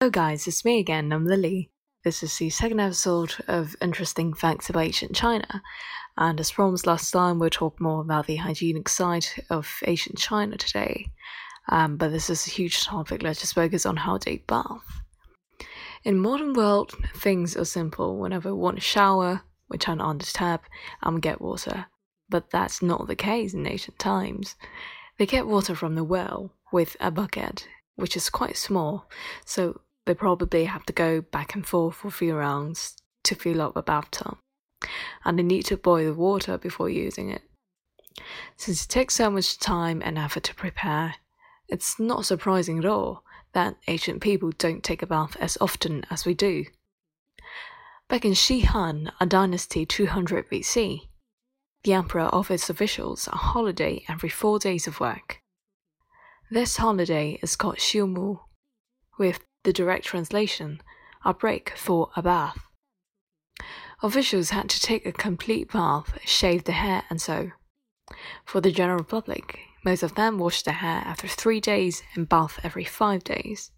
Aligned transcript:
Hello, 0.00 0.10
guys, 0.10 0.46
it's 0.48 0.64
me 0.64 0.80
again. 0.80 1.12
I'm 1.12 1.24
Lily. 1.24 1.70
This 2.02 2.22
is 2.24 2.36
the 2.36 2.50
second 2.50 2.80
episode 2.80 3.36
of 3.46 3.76
Interesting 3.80 4.34
Facts 4.34 4.68
about 4.68 4.82
Ancient 4.84 5.14
China. 5.14 5.62
And 6.18 6.38
as 6.40 6.50
promised 6.50 6.86
last 6.86 7.12
time, 7.12 7.38
we'll 7.38 7.48
talk 7.48 7.80
more 7.80 8.00
about 8.00 8.26
the 8.26 8.36
hygienic 8.36 8.88
side 8.88 9.24
of 9.50 9.72
ancient 9.86 10.18
China 10.18 10.56
today. 10.56 11.06
Um, 11.68 11.96
but 11.96 12.10
this 12.10 12.28
is 12.28 12.46
a 12.46 12.50
huge 12.50 12.84
topic. 12.84 13.22
Let's 13.22 13.40
just 13.40 13.54
focus 13.54 13.86
on 13.86 13.96
how 13.96 14.18
they 14.18 14.38
bath. 14.48 15.00
In 16.02 16.18
modern 16.18 16.54
world, 16.54 16.92
things 17.16 17.56
are 17.56 17.64
simple. 17.64 18.18
Whenever 18.18 18.52
we 18.52 18.60
want 18.60 18.78
a 18.78 18.82
shower, 18.82 19.42
we 19.70 19.78
turn 19.78 20.00
on 20.00 20.18
the 20.18 20.26
tap 20.26 20.64
and 21.02 21.14
we 21.14 21.20
get 21.20 21.40
water. 21.40 21.86
But 22.28 22.50
that's 22.50 22.82
not 22.82 23.06
the 23.06 23.16
case 23.16 23.54
in 23.54 23.66
ancient 23.66 24.00
times. 24.00 24.56
They 25.18 25.24
get 25.24 25.46
water 25.46 25.76
from 25.76 25.94
the 25.94 26.04
well 26.04 26.52
with 26.72 26.96
a 27.00 27.12
bucket, 27.12 27.68
which 27.96 28.16
is 28.16 28.30
quite 28.30 28.56
small, 28.56 29.08
so 29.44 29.80
they 30.06 30.14
probably 30.14 30.64
have 30.64 30.84
to 30.86 30.92
go 30.92 31.20
back 31.20 31.54
and 31.54 31.66
forth 31.66 31.96
for 31.96 32.08
a 32.08 32.12
few 32.12 32.34
rounds 32.34 32.96
to 33.24 33.34
fill 33.34 33.62
up 33.62 33.76
a 33.76 33.82
bathtub. 33.82 34.38
And 35.24 35.38
they 35.38 35.42
need 35.42 35.64
to 35.66 35.76
boil 35.76 36.12
the 36.12 36.14
water 36.14 36.58
before 36.58 36.90
using 36.90 37.30
it. 37.30 37.42
Since 38.56 38.84
it 38.84 38.88
takes 38.88 39.14
so 39.14 39.30
much 39.30 39.58
time 39.58 40.02
and 40.04 40.18
effort 40.18 40.44
to 40.44 40.54
prepare, 40.54 41.16
it's 41.68 41.98
not 41.98 42.26
surprising 42.26 42.78
at 42.78 42.84
all 42.84 43.24
that 43.52 43.76
ancient 43.88 44.20
people 44.20 44.50
don't 44.50 44.82
take 44.82 45.02
a 45.02 45.06
bath 45.06 45.36
as 45.40 45.56
often 45.60 46.04
as 46.10 46.26
we 46.26 46.34
do. 46.34 46.66
Back 48.08 48.24
in 48.24 48.34
Xi 48.34 48.60
Han, 48.60 49.10
a 49.20 49.26
dynasty 49.26 49.86
200 49.86 50.50
BC, 50.50 51.08
the 51.84 51.92
emperor 51.92 52.28
offers 52.32 52.68
officials 52.68 53.28
a 53.28 53.36
holiday 53.36 54.04
every 54.08 54.28
four 54.28 54.58
days 54.58 54.86
of 54.86 55.00
work. 55.00 55.40
This 56.54 56.76
holiday 56.76 57.40
is 57.42 57.56
called 57.56 57.78
Xiumu, 57.78 58.38
with 59.18 59.40
the 59.64 59.72
direct 59.72 60.04
translation, 60.04 60.80
a 61.24 61.34
break 61.34 61.72
for 61.76 62.10
a 62.14 62.22
bath. 62.22 62.60
Officials 64.04 64.50
had 64.50 64.70
to 64.70 64.80
take 64.80 65.04
a 65.04 65.10
complete 65.10 65.72
bath, 65.72 66.16
shave 66.24 66.62
their 66.62 66.76
hair, 66.76 67.02
and 67.10 67.20
so. 67.20 67.50
For 68.44 68.60
the 68.60 68.70
general 68.70 69.02
public, 69.02 69.58
most 69.84 70.04
of 70.04 70.14
them 70.14 70.38
wash 70.38 70.62
their 70.62 70.74
hair 70.74 71.02
after 71.04 71.26
three 71.26 71.60
days 71.60 72.04
and 72.14 72.28
bath 72.28 72.60
every 72.62 72.84
five 72.84 73.24
days. 73.24 73.72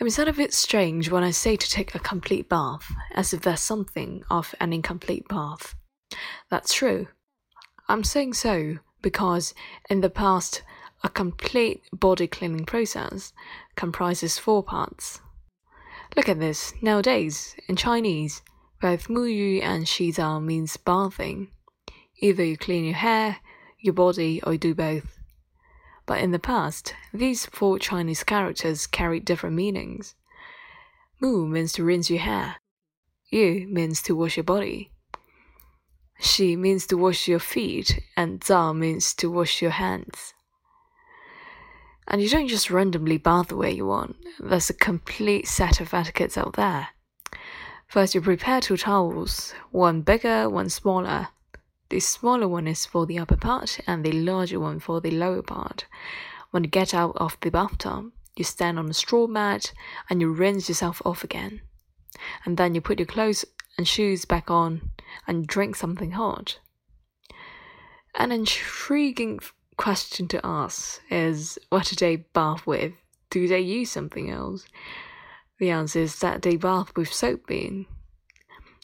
It 0.00 0.02
was 0.02 0.18
a 0.18 0.32
bit 0.32 0.52
strange 0.52 1.08
when 1.08 1.22
I 1.22 1.30
say 1.30 1.54
to 1.54 1.70
take 1.70 1.94
a 1.94 2.00
complete 2.00 2.48
bath, 2.48 2.92
as 3.14 3.32
if 3.32 3.42
there's 3.42 3.60
something 3.60 4.24
of 4.28 4.56
an 4.58 4.72
incomplete 4.72 5.28
bath. 5.28 5.76
That's 6.50 6.74
true. 6.74 7.06
I'm 7.88 8.02
saying 8.02 8.34
so 8.34 8.78
because 9.02 9.54
in 9.88 10.00
the 10.00 10.10
past, 10.10 10.62
a 11.04 11.08
complete 11.08 11.82
body 11.92 12.26
cleaning 12.26 12.64
process 12.64 13.32
comprises 13.76 14.38
four 14.38 14.62
parts. 14.62 15.20
Look 16.16 16.28
at 16.28 16.38
this. 16.38 16.74
Nowadays, 16.82 17.56
in 17.68 17.76
Chinese, 17.76 18.42
both 18.80 19.08
Muyu 19.08 19.62
and 19.62 19.84
Xizao 19.84 20.42
means 20.42 20.76
bathing. 20.76 21.48
Either 22.20 22.44
you 22.44 22.56
clean 22.56 22.84
your 22.84 22.94
hair, 22.94 23.38
your 23.80 23.94
body, 23.94 24.40
or 24.42 24.52
you 24.52 24.58
do 24.58 24.74
both. 24.74 25.18
But 26.06 26.20
in 26.20 26.30
the 26.30 26.38
past, 26.38 26.94
these 27.12 27.46
four 27.46 27.78
Chinese 27.78 28.22
characters 28.24 28.86
carried 28.86 29.24
different 29.24 29.56
meanings. 29.56 30.14
Mu 31.20 31.46
means 31.46 31.72
to 31.74 31.84
rinse 31.84 32.10
your 32.10 32.20
hair. 32.20 32.56
Yu 33.30 33.66
means 33.68 34.02
to 34.02 34.14
wash 34.14 34.36
your 34.36 34.44
body. 34.44 34.90
Xi 36.20 36.54
means 36.56 36.86
to 36.88 36.96
wash 36.96 37.26
your 37.26 37.38
feet, 37.38 38.00
and 38.16 38.40
Zao 38.40 38.76
means 38.76 39.14
to 39.14 39.30
wash 39.30 39.62
your 39.62 39.70
hands. 39.72 40.34
And 42.08 42.20
you 42.20 42.28
don't 42.28 42.48
just 42.48 42.70
randomly 42.70 43.18
bath 43.18 43.48
the 43.48 43.56
way 43.56 43.70
you 43.70 43.86
want. 43.86 44.16
There's 44.38 44.70
a 44.70 44.74
complete 44.74 45.46
set 45.46 45.80
of 45.80 45.94
etiquettes 45.94 46.36
out 46.36 46.54
there. 46.54 46.88
First, 47.86 48.14
you 48.14 48.20
prepare 48.20 48.60
two 48.60 48.76
towels, 48.76 49.54
one 49.70 50.00
bigger, 50.02 50.48
one 50.48 50.68
smaller. 50.68 51.28
The 51.90 52.00
smaller 52.00 52.48
one 52.48 52.66
is 52.66 52.86
for 52.86 53.04
the 53.04 53.18
upper 53.18 53.36
part, 53.36 53.78
and 53.86 54.02
the 54.02 54.12
larger 54.12 54.58
one 54.58 54.80
for 54.80 55.00
the 55.00 55.10
lower 55.10 55.42
part. 55.42 55.84
When 56.50 56.64
you 56.64 56.70
get 56.70 56.94
out 56.94 57.16
of 57.16 57.36
the 57.40 57.50
bathtub, 57.50 58.12
you 58.36 58.44
stand 58.44 58.78
on 58.78 58.88
a 58.88 58.94
straw 58.94 59.26
mat 59.26 59.72
and 60.08 60.20
you 60.20 60.32
rinse 60.32 60.68
yourself 60.68 61.02
off 61.04 61.22
again. 61.22 61.60
And 62.44 62.56
then 62.56 62.74
you 62.74 62.80
put 62.80 62.98
your 62.98 63.06
clothes 63.06 63.44
and 63.76 63.86
shoes 63.86 64.24
back 64.24 64.50
on 64.50 64.90
and 65.26 65.46
drink 65.46 65.76
something 65.76 66.12
hot. 66.12 66.58
An 68.14 68.32
intriguing 68.32 69.40
question 69.76 70.28
to 70.28 70.40
ask 70.44 71.00
is 71.10 71.58
what 71.70 71.86
do 71.86 71.96
they 71.96 72.16
bath 72.16 72.66
with? 72.66 72.92
Do 73.30 73.48
they 73.48 73.60
use 73.60 73.90
something 73.90 74.30
else? 74.30 74.66
The 75.58 75.70
answer 75.70 76.00
is 76.00 76.18
that 76.20 76.42
they 76.42 76.56
bath 76.56 76.92
with 76.96 77.12
soap 77.12 77.46
bean. 77.46 77.86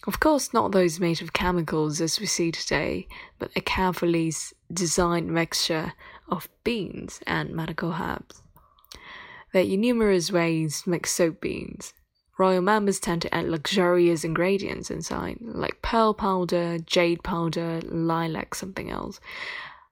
Of 0.07 0.21
course, 0.21 0.55
not 0.55 0.73
those 0.73 1.01
made 1.01 1.21
of 1.21 1.33
chemicals 1.33 2.01
as 2.01 2.21
we 2.21 2.27
see 2.27 2.53
today, 2.53 3.09
but 3.39 3.51
a 3.57 3.61
carefully 3.61 4.33
designed 4.73 5.29
mixture 5.29 5.93
of 6.29 6.49
beans 6.63 7.21
and 7.27 7.51
medical 7.51 7.93
herbs. 7.93 8.43
There 9.53 9.63
are 9.63 9.77
numerous 9.77 10.31
ways 10.31 10.83
to 10.83 10.91
make 10.91 11.07
soap 11.07 11.41
beans. 11.41 11.95
Royal 12.39 12.63
members 12.63 13.01
tend 13.01 13.23
to 13.23 13.35
add 13.35 13.49
luxurious 13.49 14.23
ingredients 14.23 14.91
inside, 14.91 15.39
like 15.41 15.83
pearl 15.83 16.15
powder, 16.15 16.79
jade 16.79 17.25
powder, 17.25 17.81
lilac, 17.85 18.55
something 18.55 18.91
else, 18.91 19.19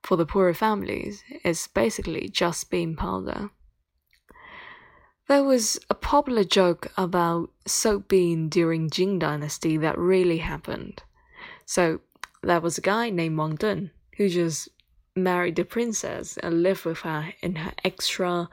for 0.07 0.17
the 0.17 0.25
poorer 0.25 0.55
families, 0.55 1.25
it's 1.43 1.67
basically 1.67 2.29
just 2.29 2.71
bean 2.71 2.95
powder. 2.95 3.51
There 5.27 5.43
was 5.43 5.81
a 5.91 5.95
popular 5.95 6.45
joke 6.45 6.93
about 6.97 7.51
soap 7.67 8.07
bean 8.07 8.49
during 8.49 8.89
Jin 8.89 9.19
Dynasty 9.19 9.77
that 9.79 9.99
really 9.99 10.39
happened. 10.39 11.03
So, 11.65 12.01
there 12.41 12.61
was 12.61 12.79
a 12.79 12.83
guy 12.83 13.11
named 13.11 13.37
Wang 13.37 13.57
Dun 13.57 13.91
who 14.17 14.29
just 14.29 14.69
married 15.17 15.57
the 15.57 15.65
princess 15.65 16.37
and 16.37 16.63
lived 16.63 16.85
with 16.85 17.01
her 17.01 17.33
in 17.43 17.57
her 17.57 17.73
extra 17.85 18.49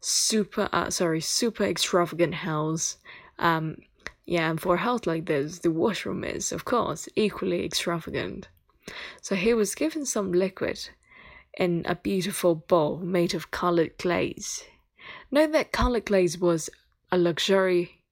super 0.00 0.68
uh, 0.72 0.90
sorry 0.90 1.20
super 1.20 1.62
extravagant 1.62 2.34
house 2.34 2.96
um 3.38 3.76
yeah 4.24 4.50
and 4.50 4.60
for 4.60 4.74
a 4.74 4.78
house 4.78 5.06
like 5.06 5.26
this 5.26 5.60
the 5.60 5.70
washroom 5.70 6.24
is 6.24 6.52
of 6.52 6.64
course 6.64 7.08
equally 7.16 7.64
extravagant 7.64 8.48
so 9.20 9.34
he 9.34 9.54
was 9.54 9.74
given 9.74 10.04
some 10.06 10.32
liquid 10.32 10.90
in 11.58 11.84
a 11.86 11.94
beautiful 11.94 12.54
bowl 12.54 12.98
made 12.98 13.34
of 13.34 13.50
colored 13.50 13.96
glaze. 13.98 14.64
Note 15.30 15.52
that 15.52 15.72
colored 15.72 16.06
glaze 16.06 16.38
was 16.38 16.70
a 17.10 17.18
luxury. 17.18 18.02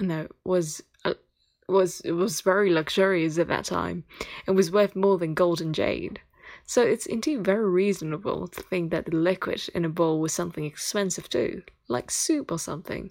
No, 0.00 0.28
was 0.44 0.82
was 1.68 2.00
it 2.00 2.12
was 2.12 2.40
very 2.40 2.70
luxurious 2.70 3.38
at 3.38 3.48
that 3.48 3.66
time. 3.66 4.04
It 4.46 4.52
was 4.52 4.72
worth 4.72 4.96
more 4.96 5.18
than 5.18 5.34
gold 5.34 5.60
and 5.60 5.74
jade. 5.74 6.20
So 6.64 6.82
it's 6.82 7.06
indeed 7.06 7.44
very 7.44 7.68
reasonable 7.68 8.48
to 8.48 8.62
think 8.62 8.90
that 8.90 9.06
the 9.06 9.16
liquid 9.16 9.68
in 9.74 9.84
a 9.84 9.88
bowl 9.88 10.20
was 10.20 10.32
something 10.32 10.64
expensive 10.64 11.28
too, 11.28 11.62
like 11.88 12.10
soup 12.10 12.50
or 12.50 12.58
something. 12.58 13.10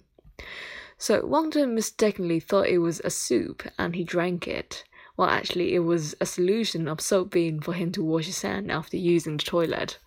So 0.96 1.24
Wang 1.24 1.50
Dun 1.50 1.74
mistakenly 1.74 2.40
thought 2.40 2.66
it 2.66 2.78
was 2.78 3.00
a 3.00 3.10
soup 3.10 3.62
and 3.78 3.94
he 3.94 4.02
drank 4.04 4.48
it. 4.48 4.84
Well, 5.18 5.28
actually, 5.28 5.74
it 5.74 5.80
was 5.80 6.14
a 6.20 6.26
solution 6.26 6.86
of 6.86 7.00
soap 7.00 7.32
bean 7.32 7.60
for 7.60 7.72
him 7.72 7.90
to 7.92 8.04
wash 8.04 8.26
his 8.26 8.40
hand 8.40 8.70
after 8.70 8.96
using 8.96 9.36
the 9.36 9.42
toilet, 9.42 9.98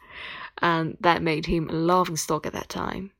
and 0.59 0.97
that 1.01 1.21
made 1.21 1.45
him 1.45 1.69
a 1.69 1.73
laughing 1.73 2.15
stock 2.15 2.45
at 2.47 2.53
that 2.53 2.69
time. 2.69 3.11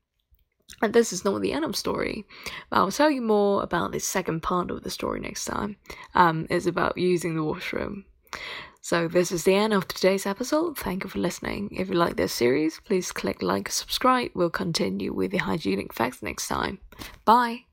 And 0.80 0.94
this 0.94 1.12
is 1.12 1.24
not 1.24 1.42
the 1.42 1.52
end 1.52 1.66
of 1.66 1.72
the 1.72 1.76
story. 1.76 2.24
But 2.70 2.78
I'll 2.78 2.90
tell 2.90 3.10
you 3.10 3.20
more 3.20 3.62
about 3.62 3.92
the 3.92 4.00
second 4.00 4.42
part 4.42 4.70
of 4.70 4.82
the 4.82 4.90
story 4.90 5.20
next 5.20 5.44
time. 5.44 5.76
Um, 6.14 6.46
it's 6.48 6.66
about 6.66 6.96
using 6.96 7.36
the 7.36 7.44
washroom. 7.44 8.06
So 8.80 9.06
this 9.06 9.30
is 9.30 9.44
the 9.44 9.54
end 9.54 9.74
of 9.74 9.86
today's 9.86 10.26
episode. 10.26 10.78
Thank 10.78 11.04
you 11.04 11.10
for 11.10 11.18
listening. 11.18 11.68
If 11.72 11.88
you 11.88 11.94
like 11.94 12.16
this 12.16 12.32
series, 12.32 12.80
please 12.80 13.12
click 13.12 13.42
like, 13.42 13.68
and 13.68 13.72
subscribe. 13.72 14.30
We'll 14.34 14.50
continue 14.50 15.12
with 15.12 15.30
the 15.30 15.38
hygienic 15.38 15.92
facts 15.92 16.22
next 16.22 16.48
time. 16.48 16.80
Bye. 17.24 17.66